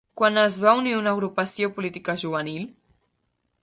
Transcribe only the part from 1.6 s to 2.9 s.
política juvenil?